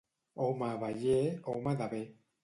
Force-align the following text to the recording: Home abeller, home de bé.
Home 0.43 0.69
abeller, 0.77 1.19
home 1.53 1.75
de 1.83 1.91
bé. 1.93 2.01